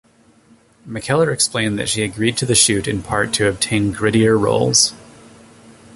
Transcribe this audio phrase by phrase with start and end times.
[0.87, 4.95] McKellar explained that she agreed to the shoot in part to obtain "grittier roles".